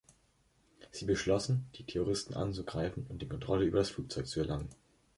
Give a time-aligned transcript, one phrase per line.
[0.89, 4.67] Sie beschlossen, die Terroristen anzugreifen und die Kontrolle über das Flugzeug zu erlangen.